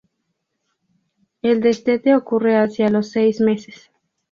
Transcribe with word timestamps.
El 1.43 1.61
destete 1.61 2.15
ocurre 2.15 2.57
hacia 2.57 2.89
los 2.89 3.11
seis 3.11 3.39
meses. 3.39 3.91